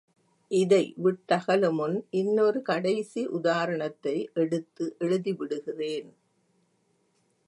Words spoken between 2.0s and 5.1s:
இன்னொரு கடைசி உதாரணத்தை எடுத்து